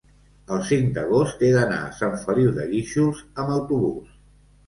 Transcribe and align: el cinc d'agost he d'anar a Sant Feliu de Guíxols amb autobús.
el 0.53 0.61
cinc 0.67 0.87
d'agost 0.93 1.43
he 1.47 1.51
d'anar 1.57 1.77
a 1.81 1.91
Sant 1.99 2.17
Feliu 2.23 2.55
de 2.57 2.65
Guíxols 2.71 3.23
amb 3.43 3.55
autobús. 3.59 4.19